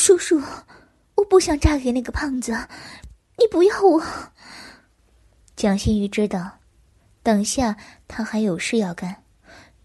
[0.00, 0.40] 叔叔，
[1.14, 2.52] 我不想嫁给那个胖子，
[3.36, 4.02] 你不要我。
[5.54, 6.58] 蒋新宇知道，
[7.22, 7.76] 等下
[8.08, 9.22] 他还有事要干，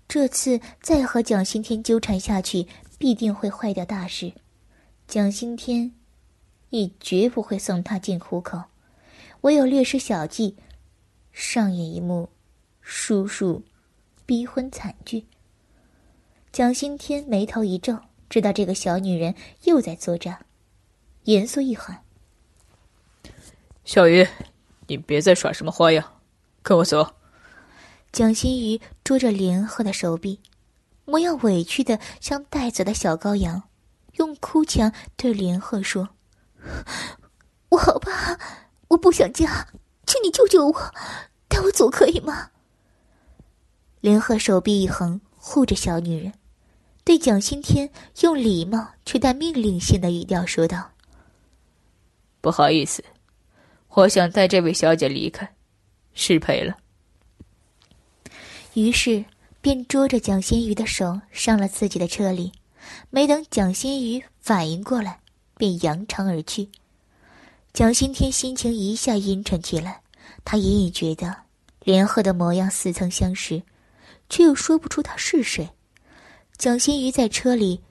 [0.07, 2.65] 这次再和蒋新天纠缠下去，
[2.97, 4.31] 必定会坏掉大事。
[5.05, 5.91] 蒋新天
[6.69, 8.63] 也绝不会送他进虎口，
[9.41, 10.55] 唯有略施小计，
[11.33, 12.29] 上演一幕
[12.79, 13.61] 叔叔
[14.25, 15.25] 逼婚惨剧。
[16.53, 17.99] 蒋新天眉头一皱，
[18.35, 19.33] 知道这个小女人
[19.63, 20.41] 又在作诈，
[21.23, 22.03] 严肃一喊
[23.85, 24.27] ：“小鱼。”
[24.87, 26.19] 你别再耍什么花样，
[26.61, 27.15] 跟我走。
[28.11, 30.41] 蒋新宇捉着林鹤的手臂，
[31.05, 33.63] 模样委屈的像带走的小羔羊，
[34.15, 36.09] 用哭腔对林鹤说
[37.71, 38.37] ：“我好怕，
[38.89, 39.69] 我不想嫁，
[40.05, 40.93] 请你救救我，
[41.47, 42.51] 带我走可以吗？”
[44.01, 46.33] 林鹤手臂一横，护着小女人，
[47.05, 47.87] 对蒋新天
[48.21, 50.91] 用礼貌却带命令性的语调说道
[52.41, 53.03] ：“不好意思。”
[53.93, 55.49] 我想带这位小姐离开，
[56.15, 56.75] 失陪了。
[58.73, 59.23] 于是
[59.61, 62.51] 便捉着蒋新宇的手上了自己的车里，
[63.09, 65.19] 没等蒋新宇反应过来，
[65.55, 66.67] 便扬长而去。
[67.71, 70.01] 蒋新天心情一下阴沉起来，
[70.43, 71.33] 他隐隐觉得
[71.81, 73.61] 连鹤的模样似曾相识，
[74.27, 75.69] 却又说不出他是谁。
[76.57, 77.81] 蒋欣瑜在车里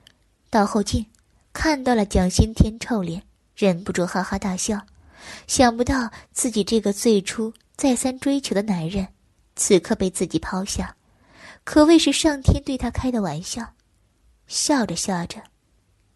[0.49, 1.05] 倒后镜
[1.53, 3.23] 看到了蒋新天臭脸，
[3.55, 4.81] 忍不住哈哈大笑。
[5.47, 9.07] 想不到自己这个最初再三追求的男人，
[9.55, 10.97] 此刻被自己抛下，
[11.63, 13.75] 可谓是上天对他开的玩笑。
[14.47, 15.43] 笑着笑着，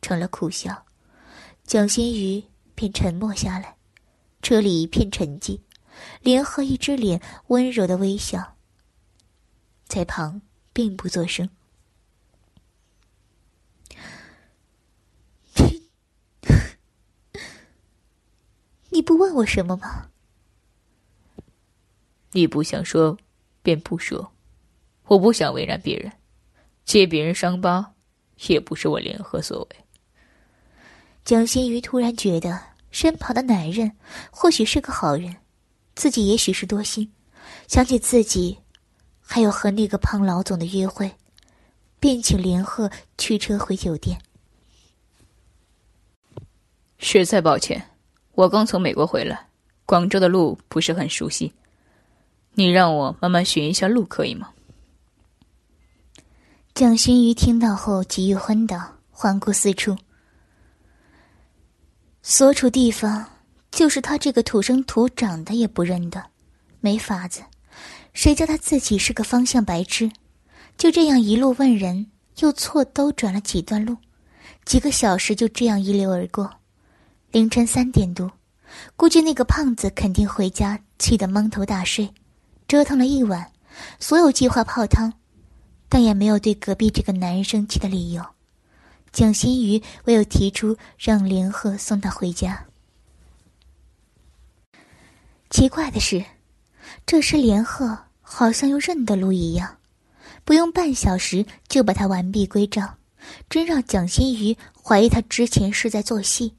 [0.03, 0.85] 成了苦笑。
[1.65, 2.43] 蒋欣瑜
[2.75, 3.77] 便沉默下来，
[4.43, 5.61] 车里一片沉寂，
[6.23, 8.57] 联合一只脸温柔的微笑，
[9.87, 10.41] 在旁
[10.73, 11.49] 并不作声。
[18.99, 20.09] 你不问我什么吗？
[22.33, 23.17] 你不想说，
[23.63, 24.33] 便不说。
[25.05, 26.11] 我不想为难别人，
[26.85, 27.95] 揭别人伤疤，
[28.49, 29.77] 也不是我联合所为。
[31.25, 33.97] 蒋新瑜突然觉得身旁的男人
[34.33, 35.37] 或许是个好人，
[35.95, 37.13] 自己也许是多心。
[37.69, 38.59] 想起自己
[39.21, 41.09] 还有和那个胖老总的约会，
[42.01, 44.21] 便请连鹤驱车回酒店。
[46.99, 47.91] 实在抱歉。
[48.39, 49.49] 我刚从美国回来，
[49.85, 51.53] 广州的路不是很熟悉，
[52.53, 54.51] 你让我慢慢寻一下路，可以吗？
[56.73, 59.97] 蒋欣瑜听到后急于昏倒，环顾四处，
[62.23, 63.29] 所处地方
[63.73, 66.25] 就是他这个土生土长的也不认得，
[66.79, 67.43] 没法子，
[68.13, 70.09] 谁叫他自己是个方向白痴？
[70.77, 72.07] 就这样一路问人，
[72.39, 73.97] 又错兜转了几段路，
[74.65, 76.49] 几个小时就这样一溜而过。
[77.31, 78.33] 凌晨三点多，
[78.97, 82.11] 估计那个胖子肯定回家，气得蒙头大睡，
[82.67, 83.53] 折腾了一晚，
[84.01, 85.13] 所有计划泡汤，
[85.91, 88.25] 但也没有对隔壁这个男人生气的理由。
[89.13, 92.65] 蒋新宇唯有提出让连鹤送他回家。
[95.51, 96.25] 奇怪的是，
[97.05, 99.77] 这时连鹤好像又认得路一样，
[100.47, 102.95] 不用半小时就把他完璧归赵，
[103.51, 106.55] 真让蒋新宇怀疑他之前是在做戏。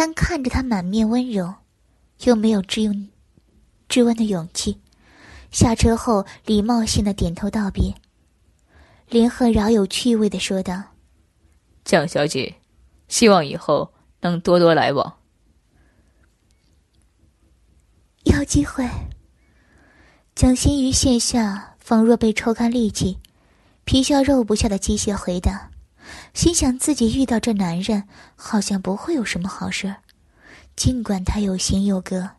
[0.00, 1.52] 但看着他满面温柔，
[2.20, 3.08] 又没有质用、
[3.88, 4.78] 质问的勇气，
[5.50, 7.92] 下车后礼貌性的点头道别。
[9.08, 10.80] 林鹤饶有趣味的说道
[11.84, 12.54] ：“蒋小姐，
[13.08, 15.18] 希望以后能多多来往。
[18.22, 18.88] 有机会。”
[20.36, 23.18] 蒋新瑜线下仿若被抽干力气，
[23.82, 25.67] 皮笑肉不笑的机械回答。
[26.34, 29.96] 心想自己遇到这男人，好像不会有什么好事
[30.76, 32.30] 尽管他有型有格，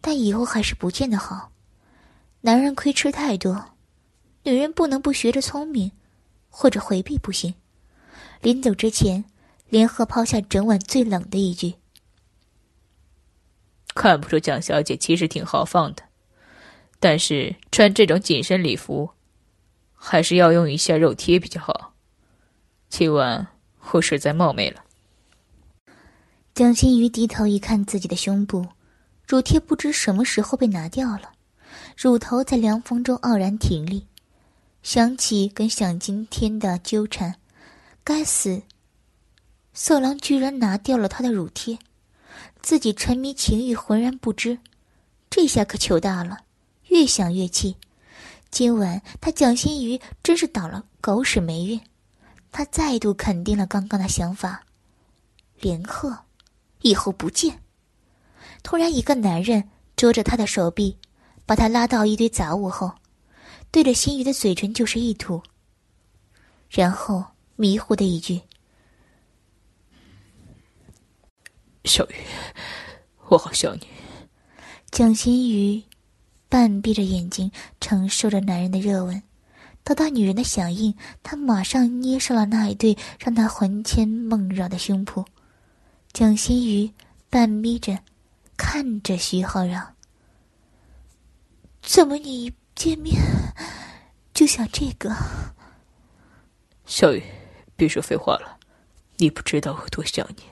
[0.00, 1.50] 但以后还是不见得好。
[2.42, 3.76] 男人亏吃太多，
[4.44, 5.92] 女人不能不学着聪明，
[6.48, 7.54] 或者回避不行。
[8.40, 9.24] 临走之前，
[9.68, 11.74] 联合抛下整晚最冷的一句
[13.94, 16.04] ：“看不出蒋小姐其实挺豪放的，
[17.00, 19.10] 但是穿这种紧身礼服，
[19.94, 21.81] 还是要用一下肉贴比较好。”
[23.02, 23.48] 今晚
[23.90, 24.84] 我实在冒昧了。
[26.54, 28.64] 蒋新瑜低头一看自己的胸部，
[29.26, 31.32] 乳贴不知什么时候被拿掉了，
[31.96, 34.06] 乳头在凉风中傲然挺立。
[34.84, 37.34] 想起跟想今天的纠缠，
[38.04, 38.62] 该死！
[39.74, 41.80] 色狼居然拿掉了他的乳贴，
[42.60, 44.60] 自己沉迷情欲浑然不知，
[45.28, 46.38] 这下可糗大了。
[46.86, 47.74] 越想越气，
[48.52, 51.80] 今晚他蒋新瑜真是倒了狗屎霉运。
[52.52, 54.62] 他再度肯定了刚刚的想法，
[55.58, 56.16] 连鹤，
[56.82, 57.62] 以后不见。
[58.62, 60.96] 突然，一个男人捉着他的手臂，
[61.46, 62.92] 把他拉到一堆杂物后，
[63.70, 65.42] 对着心雨的嘴唇就是一吐，
[66.68, 67.24] 然后
[67.56, 68.40] 迷糊的一句
[71.84, 72.14] ：“小雨，
[73.28, 73.88] 我好想你。”
[74.92, 75.82] 蒋心雨
[76.50, 77.50] 半闭着眼睛，
[77.80, 79.22] 承受着男人的热吻。
[79.84, 85.24] 得到女人的响应，他马上捏上了那一对让他魂牵梦绕的胸脯。
[86.12, 86.92] 蒋欣瑜
[87.28, 87.98] 半眯着，
[88.56, 89.94] 看着徐浩然
[91.82, 93.20] ：“怎么你一见面
[94.32, 95.10] 就想这个？”
[96.86, 97.22] 小雨，
[97.74, 98.58] 别说废话了，
[99.16, 100.42] 你不知道我多想你。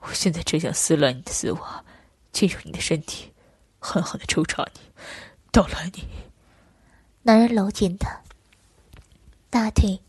[0.00, 1.84] 我现在只想撕烂你的丝袜，
[2.32, 3.32] 进入你的身体，
[3.78, 4.80] 狠狠的抽查你，
[5.52, 6.04] 捣烂你。
[7.22, 8.20] 男人搂紧她。
[9.50, 10.00] 大腿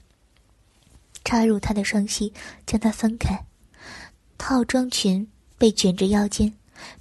[1.25, 2.31] 插入他的双膝，
[2.65, 3.43] 将他分开。
[4.37, 5.27] 套装裙
[5.57, 6.53] 被卷至腰间，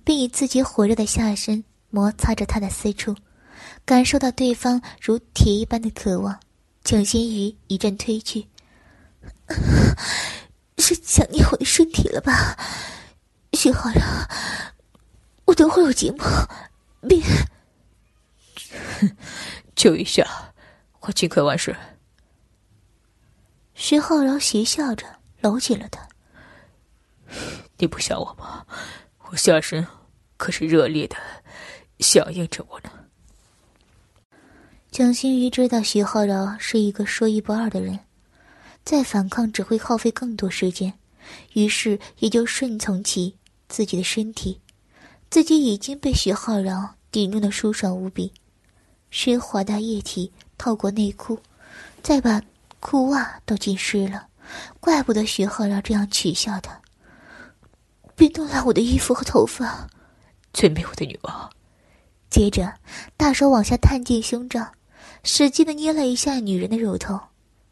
[0.05, 3.15] 并以自己火热的下身摩擦着他的私处，
[3.85, 6.41] 感受到对方如铁一般的渴望。
[6.83, 8.47] 蒋心瑜一阵推拒
[10.79, 12.57] ：“是想念我的身体了吧？
[13.53, 14.03] 徐浩然，
[15.45, 16.19] 我等会有节目，
[17.07, 17.23] 别……
[19.77, 20.55] 就一下，
[21.01, 21.77] 我尽快完事。”
[23.81, 25.07] 徐浩然邪笑着
[25.41, 26.07] 搂紧了她。
[27.79, 28.67] 你不想我吗？
[29.31, 29.85] 我下身
[30.37, 31.17] 可是热烈的
[31.99, 32.91] 响应着我呢。
[34.91, 37.99] 蒋欣瑜知道徐浩然是一个说一不二的人，
[38.85, 40.93] 再反抗只会耗费更多时间，
[41.55, 43.35] 于是也就顺从起
[43.67, 44.61] 自己的身体。
[45.31, 48.31] 自己已经被徐浩然顶用的舒爽无比，
[49.09, 51.41] 湿滑的液体透过内裤，
[52.03, 52.43] 再把。
[52.81, 54.27] 裤袜都浸湿了，
[54.81, 56.81] 怪不得徐浩要这样取笑他。
[58.17, 59.87] 别弄烂我的衣服和头发，
[60.53, 61.51] 最美我的女王。
[62.29, 62.73] 接着，
[63.17, 64.73] 大手往下探进胸罩，
[65.25, 67.21] 使劲的捏了一下女人的乳头，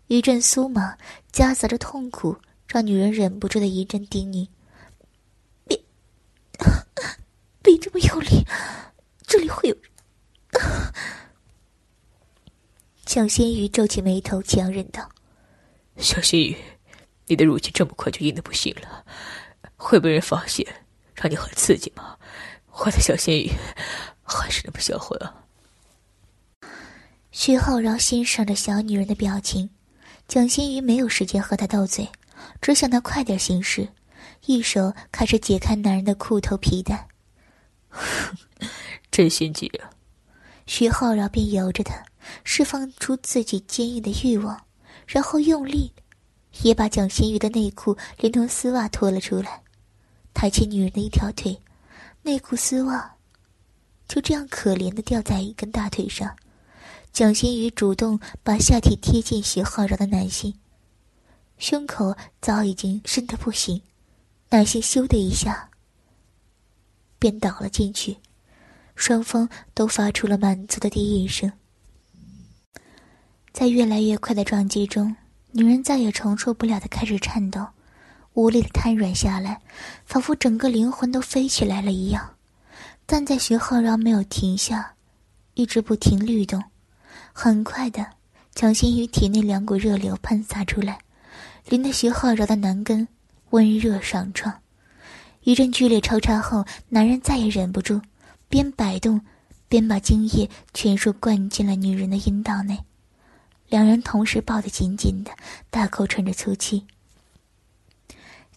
[0.07, 0.97] 一阵酥麻
[1.33, 4.49] 夹杂着痛苦，让女人忍不住的一阵叮咛
[5.67, 5.81] ：“别，
[7.63, 8.45] 别这么用力，
[9.27, 9.77] 这里会有。”
[13.09, 15.09] 蒋新宇皱起眉头，强忍道
[15.97, 16.55] ：“小心雨，
[17.25, 19.03] 你的乳腺这么快就硬的不行了，
[19.77, 20.67] 会被人发现，
[21.15, 22.19] 让你很刺激吗？
[22.71, 23.51] 我的小心雨，
[24.23, 25.35] 还是那么销魂啊！”
[27.33, 29.71] 徐浩然欣赏着小女人的表情，
[30.27, 32.11] 蒋新宇没有时间和他斗嘴，
[32.61, 33.89] 只想他快点行事，
[34.45, 37.09] 一手开始解开男人的裤头皮带。
[39.11, 39.89] 真心急啊！
[40.67, 42.05] 徐浩然便由着他。
[42.45, 44.65] 释放出自己坚硬的欲望，
[45.07, 45.93] 然后用力，
[46.63, 49.63] 也把蒋心瑜的内裤连同丝袜脱了出来，
[50.35, 51.61] 抬起女人的一条腿，
[52.23, 53.17] 内裤丝袜
[54.07, 56.37] 就这样可怜的掉在一根大腿上。
[57.11, 60.55] 蒋心瑜主动把下体贴近徐浩然的男性，
[61.57, 63.81] 胸口早已经深的不行，
[64.51, 65.71] 男性咻的一下
[67.19, 68.19] 便倒了进去，
[68.95, 71.51] 双方都发出了满足的低吟声。
[73.59, 75.17] 在越来越快的撞击中，
[75.51, 77.67] 女人再也承受不了的开始颤抖，
[78.35, 79.61] 无力的瘫软下来，
[80.07, 82.37] 仿佛整个灵魂都飞起来了一样。
[83.05, 84.95] 但在徐浩然没有停下，
[85.55, 86.63] 一直不停律动。
[87.33, 88.07] 很快的，
[88.55, 91.01] 蒋心宇体内两股热流喷洒出来，
[91.69, 93.09] 淋得徐浩然的男根
[93.51, 94.55] 温热爽畅。
[95.43, 98.01] 一阵剧烈抽插后，男人再也忍不住，
[98.49, 99.21] 边摆动，
[99.69, 102.79] 边把精液全数灌进了女人的阴道内。
[103.69, 105.31] 两人同时抱得紧紧的，
[105.69, 106.87] 大口喘着粗气。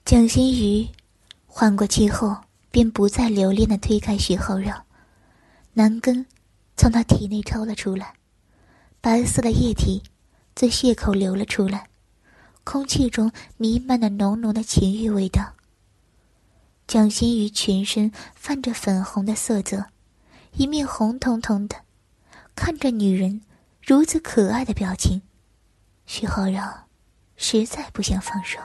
[0.05, 0.87] 蒋新瑜
[1.45, 2.37] 缓过气后，
[2.71, 4.83] 便不再留恋的推开徐浩然，
[5.73, 6.25] 男根
[6.77, 8.13] 从他体内抽了出来，
[9.01, 10.01] 白色的液体
[10.55, 11.89] 自血口流了出来，
[12.63, 15.53] 空气中弥漫着浓浓的情欲味道。
[16.87, 19.87] 蒋心瑜全身泛着粉红的色泽，
[20.53, 21.75] 一面红彤彤的，
[22.55, 23.41] 看着女人。
[23.81, 25.23] 如此可爱的表情，
[26.05, 26.85] 徐浩然
[27.35, 28.59] 实在不想放手。